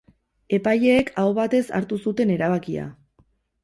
Epaileek 0.57 1.13
aho 1.25 1.37
batez 1.43 1.63
hartu 1.83 2.03
zuten 2.09 2.37
erabakia. 2.41 2.93